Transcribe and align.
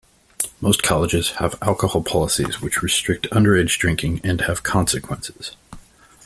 Most 0.59 0.81
colleges 0.81 1.33
have 1.33 1.59
alcohol 1.61 2.01
policies 2.01 2.59
which 2.59 2.81
restrict 2.81 3.29
underage 3.29 3.77
drinking 3.77 4.19
and 4.23 4.41
have 4.41 4.63
consequences. 4.63 5.55